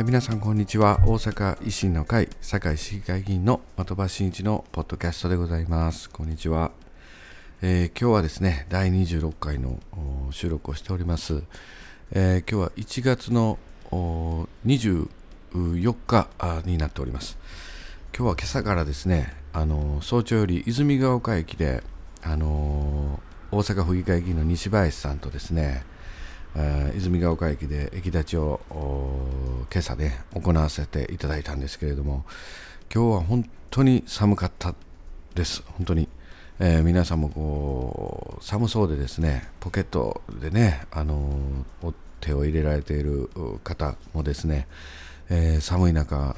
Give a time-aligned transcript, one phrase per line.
[0.00, 1.00] え皆さんこんにちは。
[1.04, 6.08] 大阪維新の会堺市議会議員の的場真一のポッドキャストでございます。
[6.08, 6.70] こんにちは、
[7.60, 9.78] えー、今日はですね第26回の
[10.30, 11.42] 収録をしております、
[12.12, 13.58] えー、今日は1月の
[13.90, 15.06] 24
[16.06, 16.28] 日
[16.64, 17.36] になっております。
[18.16, 21.82] 今日は今朝からですねあの早朝より泉ヶ丘駅で
[22.22, 23.20] あの
[23.52, 25.84] 大阪府議会議員の西林さんとですね
[26.56, 32.24] え泉ヶ丘駅で駅立ちを今朝ね行わせていただいたんですけれども
[32.92, 34.74] 今日は本当に寒かった
[35.34, 35.62] です。
[35.66, 36.08] 本当に、
[36.58, 41.38] えー、皆さんもこう寒そうでですねポケットでねあの
[42.20, 43.30] 手を入れられている
[43.62, 44.66] 方もですね、
[45.30, 46.36] えー、寒い中、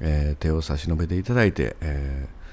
[0.00, 2.43] え、手を差し伸べていただいて、えー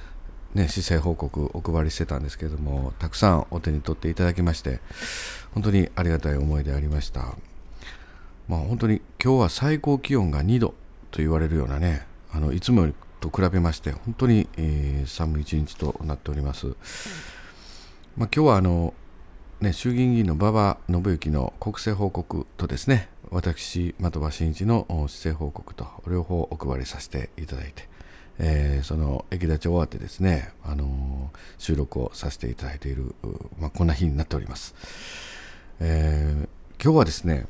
[0.54, 4.80] ね、姿勢報告お配りしてたんですけれどもたくさんお手に取っていただきまして
[5.54, 7.36] 本当にありがたい思いでありました、
[8.50, 10.74] まあ、本当に今日は最高気温が2度
[11.10, 16.76] と言われるようなねあのいつもと比べまして本当に、えー、寒い一日となっております、まあ、
[18.18, 18.94] 今日はあの、
[19.62, 27.91] ね、衆議院議員の馬場信之の国政報告とですね私的場真一の施政報告と両方お配りさせていただいて
[28.44, 33.14] えー、その駅立ち終わってですね、あのー、収録をさせていただいている、
[33.60, 34.74] まあ、こんな日になっております。
[35.80, 37.46] えー、今日はですね、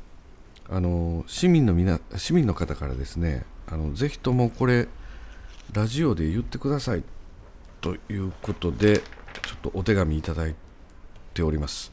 [0.68, 4.88] あの市民の皆市民の方からですねあのぜひともこれ
[5.72, 7.02] ラジオで言ってください
[7.80, 9.02] ということでちょ
[9.68, 10.54] っとお手紙いただい
[11.34, 11.92] ております。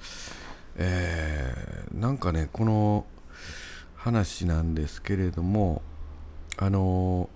[0.75, 3.05] えー、なんかねこの
[3.95, 5.81] 話なんですけれども
[6.57, 7.29] あの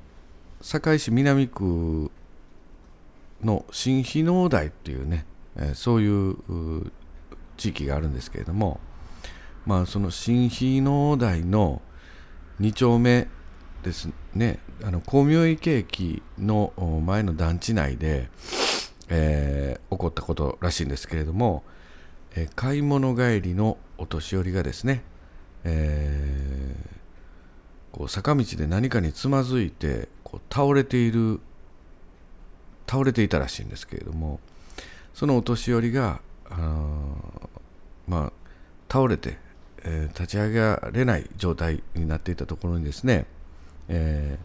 [0.64, 2.10] 堺市南区
[3.44, 5.26] の新日農台っていうね、
[5.58, 6.38] えそういう
[7.58, 8.80] 地域があるんですけれども、
[9.66, 11.82] まあ、その新日農台の
[12.62, 13.28] 2丁目
[13.84, 16.72] ですね、あの光明池駅の
[17.06, 18.30] 前の団地内で、
[19.10, 21.64] えー、起こったことらしいんですけれども、
[22.36, 25.04] えー、買い物帰りのお年寄りがですね、
[25.66, 31.40] えー、こう坂道で何かにつまずいてこう倒れている
[32.90, 34.40] 倒れていたらしいんですけれども
[35.14, 36.22] そのお年寄りが
[38.08, 38.32] まあ
[38.92, 39.38] 倒れて、
[39.84, 43.26] えー、立ち上げられない状態になっていたところにですね、
[43.90, 44.40] え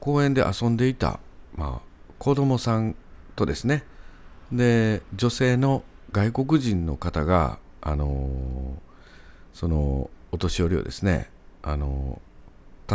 [0.00, 1.20] ー、公園で遊んでいた、
[1.54, 2.96] まあ、子供さん
[3.36, 3.84] とですね
[4.50, 8.78] で女性の外国人の方が、あのー、
[9.52, 11.30] そのお年寄りをですね
[11.62, 12.20] あの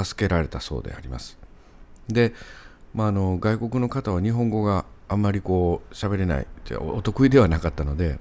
[0.05, 1.37] 助けられたそうであります。
[2.07, 2.33] で、
[2.93, 6.47] まあ、あの外国の方は日本語があんまりこう喋れない
[6.79, 8.19] お得意ではなかったので、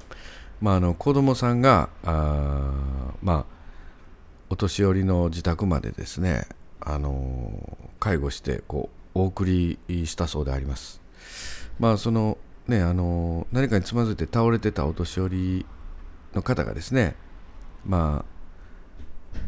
[0.60, 2.72] まあ、あの子供さんがあ、
[3.22, 3.44] まあ、
[4.50, 6.46] お年寄りの自宅までですね
[6.80, 11.00] あの介護してこうお送りしたそうであります。
[11.78, 12.38] まあその
[12.68, 15.66] ね、あの何かにつまずいて倒れてたお年寄り
[16.34, 17.14] の方がですね、
[17.84, 18.35] まあ、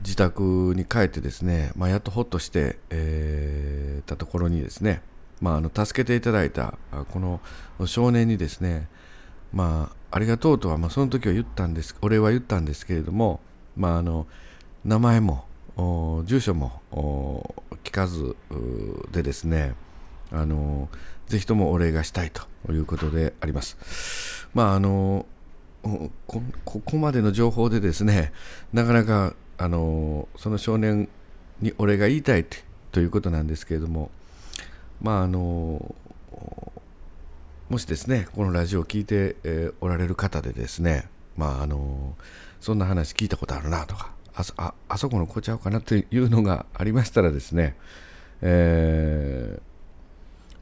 [0.02, 5.02] 自宅に帰ってですね、まあ、やっとほっとして、えー、たところにですね、
[5.40, 6.74] まあ、あの助けていただいた
[7.10, 7.40] この
[7.86, 8.88] 少年にですね、
[9.52, 13.40] まあ、ありがとうとは、まあ、その時は言ったんですお礼は言ったんですけれども、
[13.76, 14.26] まあ、あの
[14.84, 15.44] 名前も
[16.24, 16.82] 住所も
[17.84, 18.36] 聞かず
[19.12, 19.74] でですね
[20.32, 20.88] あの
[21.26, 24.48] ぜひともお礼がしたいということであります。
[24.54, 25.26] まああの
[25.82, 26.42] こ
[26.84, 28.32] こまでの情報でですね
[28.72, 31.08] なかなかあのその少年
[31.60, 32.46] にお礼が言いたい
[32.92, 34.10] ということなんですけれども
[35.02, 35.94] まああの
[37.68, 42.14] もしですねこのラジオを聴いて、えー、おられる方でですねまああの
[42.60, 47.76] そんな話聞いたことあるなとかあああそこの子ちゃうかなというのがありましたらですね、
[48.40, 49.60] えー、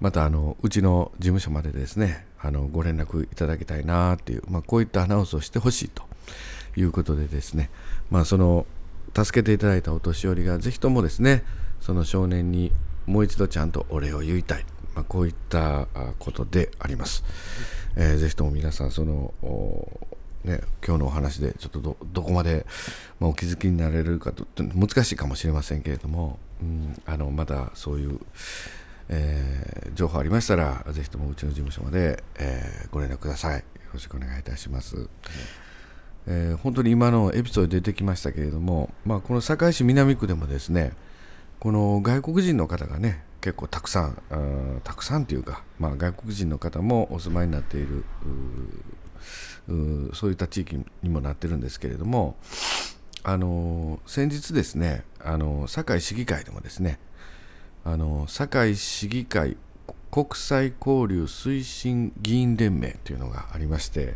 [0.00, 6.04] またあのうちの事務所までですねあのご連絡いただきたいなっていう、まあ、こういったアナウンスをしてほしいと
[6.76, 7.70] いうことでですね、
[8.10, 8.66] まあ、その
[9.24, 11.42] 助けていただいたお年寄りがぜひともですね
[11.80, 12.72] その少年に
[13.06, 15.86] もう一度ちゃんとお礼を言いたい、まあ、こういった
[16.18, 17.24] ことであります、
[17.96, 19.32] えー、ぜひとも皆さんその
[20.44, 22.66] ね、今日のお話でちょっとどこまで、
[23.18, 28.20] まあ、お気づきになれるかと難しいかもしれませんけれども、うん、あのまだそういう、
[29.08, 33.58] えー、情報ありましたらぜひともうちの事務所まで、えー、ご連絡ください。
[33.58, 35.08] よろしくお願いいたします。
[36.28, 40.92] えー、本当に今のエピソード出てきましたけれども、まあ、この堺市南区でもですね
[41.60, 48.04] この外国人の方がね結構たくさんたくさんというか、まあ、外国人の方もお住まいになっている
[50.14, 52.36] そういった地域にもなってるんですけれども
[53.22, 56.98] あの先日ですねあの堺市議会でもですね
[57.84, 59.56] あの堺市議会
[60.10, 64.14] 国際交流推進議員連盟というのがありまして、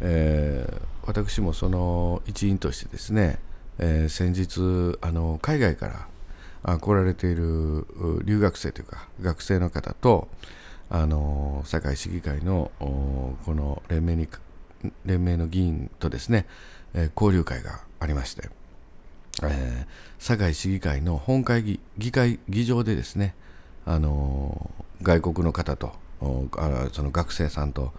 [0.00, 3.38] えー、私もその一員としてですね、
[3.78, 6.08] えー、先日あの海外か
[6.64, 7.86] ら来られている
[8.24, 10.28] 留学生というか学生の方と
[10.90, 14.28] あの堺市議会のこの連盟に
[15.04, 16.46] 連盟の議員とですね、
[16.94, 18.48] えー、交流会がありまして、
[19.42, 19.86] えー、
[20.18, 23.34] 堺市議会の本会議議会議場でですね、
[23.86, 24.70] あの
[25.02, 25.92] 外国の方と
[26.56, 27.92] あその学生さんと、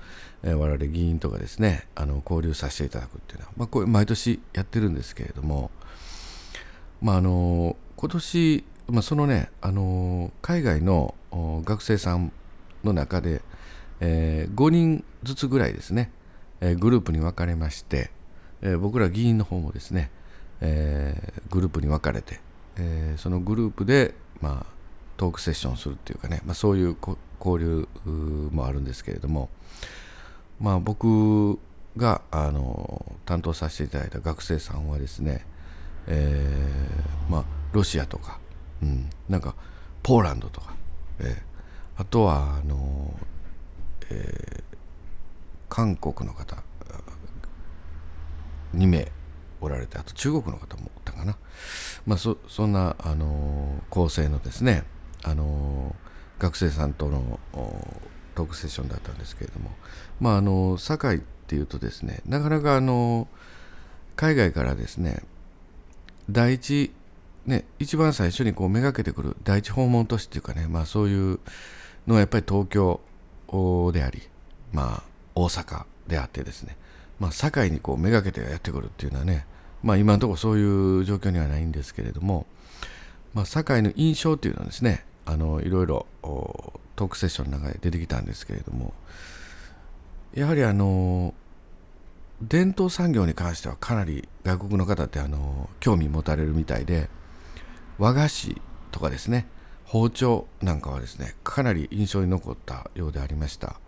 [0.43, 5.71] えー、我々議員とかですねあの交流させていただくっていうのは、まあ、これ毎年やってるんですけれども、
[7.01, 12.31] まあ、あの今年、まあ、そのね、あの海外の学生さん
[12.83, 13.41] の中で、
[13.99, 16.11] えー、5人ずつぐらいですね、
[16.61, 18.11] えー、グループに分かれまして、
[18.61, 20.11] えー、僕ら議員の方もですね、
[20.61, 22.39] えー、グループに分かれて、
[22.77, 24.75] えー、そのグループで、まあ、
[25.17, 26.95] トークセッションするっていうかね、まあ、そういう
[27.45, 27.87] 交流
[28.51, 29.49] もあるんですけれども、
[30.59, 31.59] まあ、僕
[31.97, 35.45] があの担当させていただいた学生さんはですね、
[36.07, 38.39] えーまあ、ロシアとか、
[38.81, 39.55] うん、なんか
[40.01, 40.73] ポーランドとか、
[41.19, 43.13] えー、あとはあの、
[44.09, 44.77] えー、
[45.69, 46.57] 韓国の方
[48.75, 49.11] 2名
[49.61, 51.37] おられてあと中国の方もおったかな、
[52.05, 54.83] まあ、そそんな、あの構成のですね、
[55.23, 55.95] あの
[56.39, 57.39] 学生さんとの
[58.35, 59.71] トークセッションだったんですけれども、
[60.19, 63.27] まあ、あの堺っていうとですねなかなかあの
[64.15, 65.23] 海外からですね
[66.29, 66.91] 第一
[67.45, 71.39] ね一番最初にこうめがけてくる第一訪問都市っていうかね、まあ、そういう
[72.07, 72.99] のはやっぱり東京
[73.93, 74.21] であり、
[74.73, 75.03] まあ、
[75.35, 76.75] 大阪であってですね、
[77.19, 79.45] まあ、堺にこうめがけてやってくるっていうのはね、
[79.83, 82.45] まあ、今のところそういう状況にはないんですけれども、
[83.33, 86.05] まあ、堺の印象っていうのはですねあのいろいろ
[86.95, 88.93] トークセッションの中で出てきたんですけれども
[90.33, 91.33] やはりあの
[92.41, 97.09] 伝統産業に関してはかなり外国の方ってあの興味持たれるみたいで
[97.97, 98.61] 和菓子
[98.91, 99.47] とかですね
[99.85, 103.79] 包丁なんかはですねかなり印象に残ったようでありました、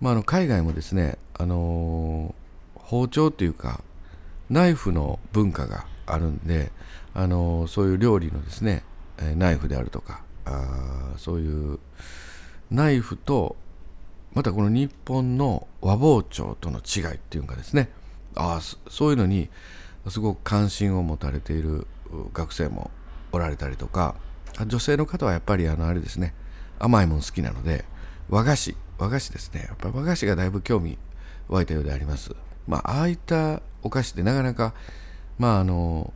[0.00, 2.34] まあ、あの海外もですね、あの
[2.74, 3.82] 包丁っていうか
[4.50, 6.70] ナイフの文化があるんで、
[7.14, 8.84] あのそういう料理のですね
[9.36, 11.78] ナイフであるとかあそういう
[12.70, 13.56] ナイフと
[14.34, 17.88] またこの日本の和包丁との違いっていうかですね。
[18.34, 19.48] あそういうのに
[20.08, 21.86] すごく関心を持たれている
[22.32, 22.90] 学生も
[23.32, 24.16] おられたりとか
[24.66, 26.34] 女性の方はやっぱりあのあれですね。
[26.78, 27.84] 甘いもの好きなので
[28.28, 29.66] 和菓子和菓子ですね。
[29.68, 30.98] やっぱり和菓子がだいぶ興味
[31.48, 32.34] 湧いたようであります。
[32.66, 34.74] まあああいったお菓子ってなかなか
[35.38, 36.12] まああの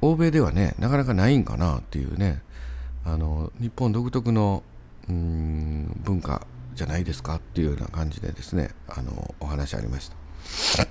[0.00, 2.42] 欧米ではねなかなかないんかなっていうね
[3.04, 4.62] あの日本独特の
[5.08, 10.10] うん文化じゃないですかっていうような感じでですねあのお話ありまし
[10.76, 10.86] た。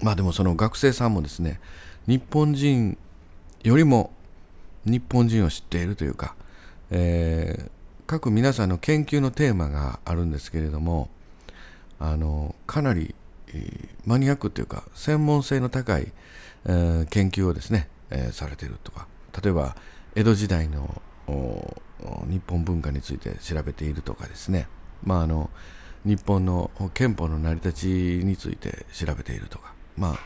[0.02, 1.60] まあでもその学生さんもですね
[2.06, 2.96] 日本人
[3.62, 4.12] よりも
[4.84, 6.34] 日本人を知っているというか、
[6.90, 7.70] えー、
[8.06, 11.10] 各皆さんの研究のテーマがあるんですけれども
[11.98, 13.14] あのかなり、
[14.06, 16.10] マニアックというか専門性の高い、
[16.64, 19.06] えー、研究をですね、え、されてるとか
[19.42, 19.76] 例えば
[20.14, 21.02] 江戸時代の
[22.28, 24.66] 日本文化について調べているとかですね、
[25.04, 25.50] まあ、あの
[26.04, 27.86] 日本の憲法の成り立ち
[28.24, 30.18] について調べているとか、まあ、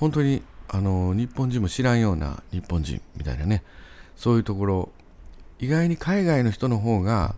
[0.00, 3.62] 本当にあの日本人も知らんような日本人みたいなね。
[4.16, 4.90] そういうところ
[5.58, 7.34] 意外に海外の人の方が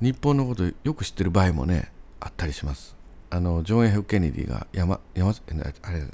[0.00, 2.96] 日本のことよく知ってる場合もねあったりします。
[3.30, 6.06] あのジョン・ F・ ケネディが山山あれ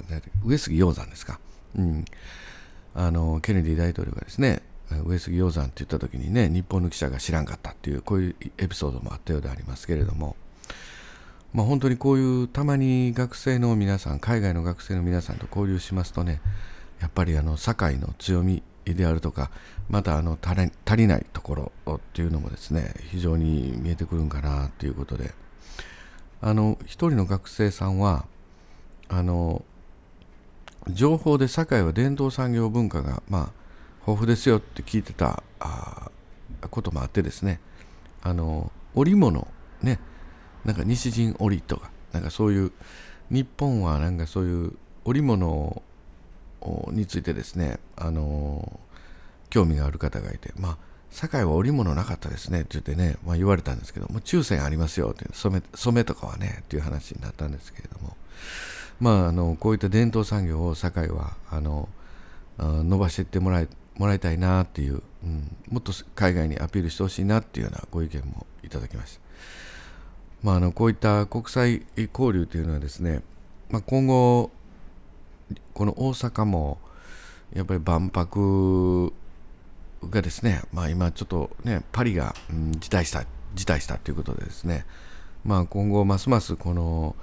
[0.43, 1.39] 上杉鷹山ですか、
[1.77, 2.05] うん、
[2.95, 4.63] あのケネディ大統領がですね
[4.99, 10.35] 上杉鷹山って言った時にね日本の記者が知らんかったっていうこういうエピソードもあったようでありますけれども、
[11.53, 16.41] まあ、本当にこういうたまに学生の皆さん海外の学生の皆さんと交流しますとね
[16.99, 19.51] やっぱりあの堺の強みであるとか
[19.89, 25.31] またあの足りないところっていうのもですね非常に見えてくるんかなということで
[26.41, 28.25] あの一人の学生さんは
[29.07, 29.63] あの
[30.89, 33.60] 情報で堺は伝統産業文化がまあ
[34.07, 35.43] 豊富ですよって聞いてた
[36.69, 37.59] こともあってですね。
[38.21, 39.47] あの織物
[39.81, 39.99] ね。
[40.65, 42.71] なんか西陣織とかなんかそういう
[43.31, 44.73] 日本はなんかそういう
[45.05, 45.81] 織物
[46.91, 48.79] についてですねあの
[49.49, 50.77] 興味がある方がいてまあ
[51.09, 58.15] 堺は織物なかったですねって言ってね、まあ、言われたんですけども抽選ありますよって染め染めとかはねっていう話になったんですけれども
[59.01, 61.89] まあ、あのこういった伝統産業を堺はあの
[62.59, 63.67] 伸ばしていってもらい
[63.97, 69.21] もらいたいなっていう、うん、もっと海外にアピールしてほしいなっていうようなご意見もいただきました。
[70.43, 73.21] まあ、あのこういった国際交流というのはですね、
[73.69, 74.49] まあ、今後
[75.73, 76.79] この大阪も
[77.53, 79.13] やっぱり万博
[80.09, 84.85] がですね、まあ、今ちょっとねパリが、うん、辞退した辞退したということでですね、
[85.45, 87.15] まあ、今後ますますこの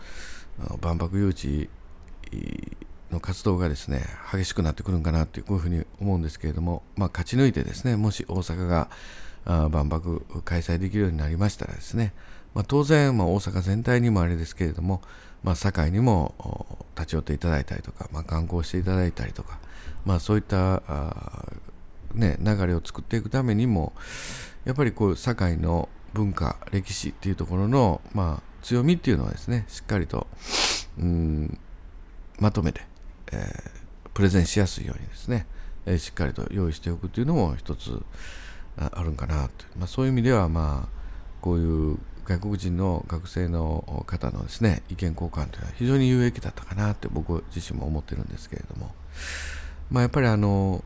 [0.80, 1.68] 万博誘致
[3.12, 8.90] の活動がですね激しくなってくるんかなというこういうふうに思うんですけれども、まあ、勝ち抜いてですねもし大阪が
[9.44, 12.12] 万博開催できるようになりましたらですね、
[12.54, 15.00] まあ、当然、まあ、大阪全体にもあれですけれども、
[15.42, 19.58] まあ、堺にも立ち寄っていただいたりとか、まあ、観光していただいたりとか、
[20.04, 20.82] まあ、そういった
[22.14, 23.92] ね、流れを作っていくためにも
[24.64, 30.26] やっぱりこう堺の文化歴史っていうところの、まあ、強みっていうのはですねしっかりと
[30.98, 31.58] うん
[32.38, 32.82] まとめて、
[33.32, 35.46] えー、プレゼンしやすいようにですね、
[35.86, 38.02] えー、しっかりと用意しておくっていうのも一つ
[38.76, 40.98] あるんかなと、まあ、そういう意味ではまあ
[41.40, 48.92] こういう外国人の学生の方のですね意見交換というのは非常に有益だったかなって僕自身も思ってるんですけれども、
[49.90, 50.84] まあ、やっぱりあの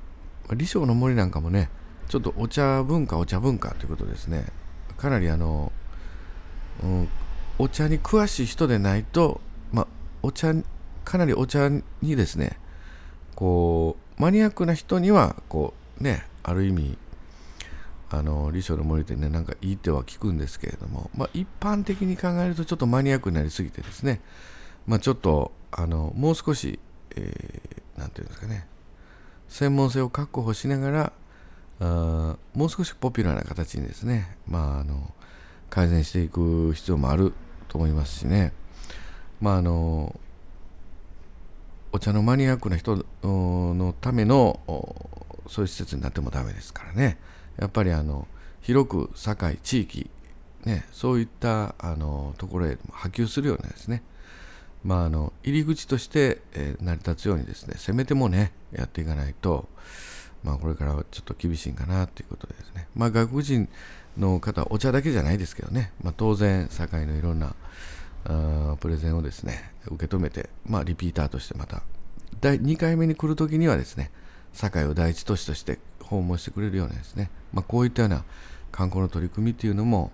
[0.49, 1.69] 李昌の森なんかもね
[2.09, 4.47] ちょっとお茶文化お茶文化ということですね。
[4.99, 5.73] かなりあの、
[6.83, 7.09] うん、
[7.59, 9.41] お茶に詳しい人でないと、
[9.73, 9.87] まあ、
[10.23, 10.53] お茶
[11.05, 11.83] かなりお茶に
[12.17, 12.59] ですね
[13.35, 16.99] こうマニアックな人にはこうねある意味
[18.11, 24.21] あの李昌の森でねなんかいい手は聞くんですけれども、まあ、一般的に考えるとちょっとマニアックになりすぎてですね、
[24.87, 26.79] まあ、ちょっとあのもう少し
[27.17, 27.33] 何、えー、て
[27.97, 28.67] 言うんですかね
[29.49, 31.13] 専門性を確保しながら
[31.81, 35.13] あもう少しポピュラーな形にですね、まあ、あの
[35.71, 37.33] 改善していく必要もある
[37.69, 38.53] と思いますしね、
[39.41, 40.15] まあ、あの
[41.93, 44.61] お茶のマニアックな人のための
[45.47, 47.19] そういう施設になってもダメですからね。
[47.59, 48.27] やっぱりあの
[48.63, 50.11] 広く堺地域、
[50.65, 54.03] ね、そういったあのところへ波及するようなですね。
[54.85, 59.69] まあ、あの入り口として、え、成り立つようにですねせめてもねやっていかないと、
[60.43, 63.69] まあ、これからはちょっと厳しいかなということですね、まあ、外国人
[64.19, 67.55] の方はお茶だけじゃないですけどね、まあ、当然堺のいろんな
[68.25, 71.83] あプレゼンをですね受け止めて、まあ、リピーターとしてまた
[72.41, 74.11] 第2回目に来るときにはですね
[74.53, 78.25] 堺を第一都市として訪問してくれるようなですね、まあ、こういったような
[78.71, 80.13] 観光の取り組みっていうのも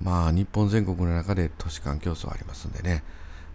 [0.00, 3.02] まあ日本全国の中で都市間競争ありますんでね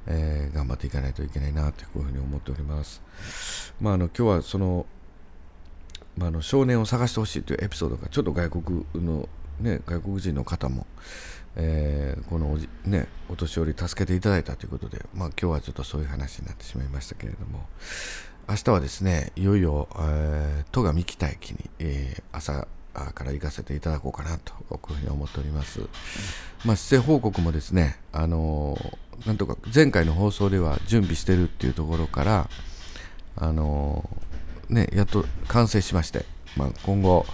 [0.08, 3.02] えー、頑張っていかないといけないなというふうに思っております。
[3.80, 4.86] まあ、あの今日はその、
[6.18, 10.86] まあ、あの少年を探してほしいというエピソードがちょっと外国の、ね、外国人の方も、
[11.56, 17.66] えー、このおじ、ね、お年寄り助けていただいたということで、まあ、今日はちょっとそういう話になってしまいましたけれども
[18.48, 25.82] 明日はですねいよいよ、えー、戸上北駅に、えー、朝から行かせていただこうかなとこういうふうに思っております。
[26.66, 32.50] まあ、施政報告もですね、あのー、なんとか前回の放送では準備してるっていうところから、
[33.38, 36.26] あのー、ね、やっと完成しまして、
[36.58, 37.26] まあ、今後、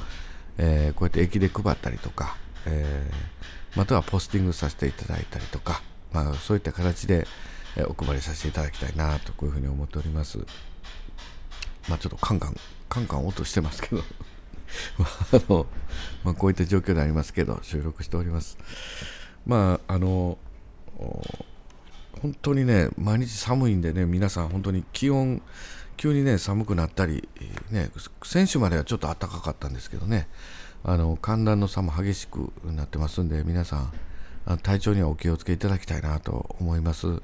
[0.58, 3.10] えー、こうやって駅で配ったりとか、え
[3.76, 5.82] またはポスティングさせていただいたりとか、
[6.14, 7.28] まあ、そういった形で、
[7.78, 10.40] えお配りさせていただきたいなとこういうふうに思っております。
[11.90, 12.56] まあ、ちょっとカンカン、
[12.88, 14.02] カンカン音してますけど
[15.34, 15.68] あの、
[16.24, 18.58] まあ、こういった状況でありますけど、収録しております。
[19.46, 20.38] まあ、あの、
[22.22, 25.42] 本当にね、毎日寒いんでね、皆さん本当に気温、
[25.98, 27.28] 急にね、寒くなったり、
[27.72, 27.90] ね、
[28.24, 30.28] 先週まではちょっと暖かかったんですけどね、
[30.84, 33.92] あの寒暖の差も激しくなってますんで、皆さ
[34.48, 37.22] ん、体調にはお気をつけいただきたいなと思います。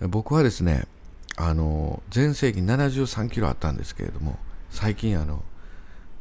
[0.00, 0.84] 僕はですね、
[1.36, 4.38] あの全盛期73キロあったんですけれども、
[4.70, 5.42] 最近あの、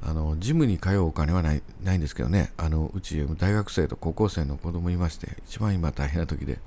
[0.06, 6.60] あのジムに通うお金はないないんですけどねあのうち大学生と高校生の子供いまして一番今大変な時で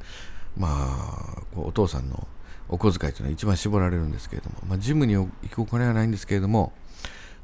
[0.57, 2.27] まあお父さんの
[2.69, 6.73] お小遣いというのは一番絞られるんですけれども、まあ、ジムに行くお金はないんですけれども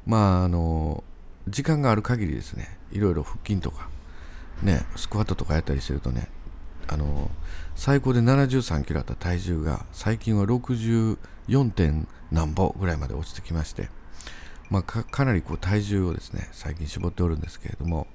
[0.05, 1.03] まああの
[1.47, 3.89] 時間がある限りですねいろいろ腹筋とか
[4.61, 6.27] ねスクワットとかやったりするとね
[6.87, 7.29] あの
[7.75, 13.89] 最高で73キロあった体重が最近は64点何歩ぐらいまで落ちてきまして
[14.73, 18.07] まあ、かかなりこう体重をですね最近絞っておるんですけれども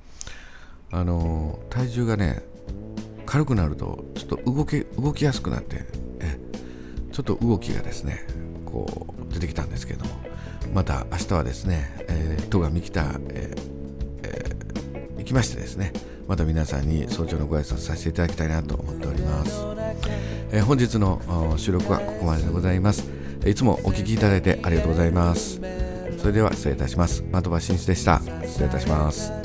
[0.90, 2.42] あの体重がね
[3.26, 5.84] 軽くなるとちょっと動き動きやすくなって
[7.18, 8.24] ちょっと動きがですね
[8.64, 10.12] こう出てきたんですけれども
[10.72, 13.68] また明日はですね、えー、戸上北、えー
[14.22, 15.92] えー、行きましてですね
[16.28, 19.64] また皆さんに早朝のご挨拶させていただきたいなと思っております。
[20.52, 23.08] えー、本日の収録はここまででございます。
[23.44, 25.60] いつもお聴きいただいてありがとうございます。
[26.18, 27.22] それでは失礼いたします。
[27.22, 28.20] 的場真一でした。
[28.44, 29.37] 失礼いたします。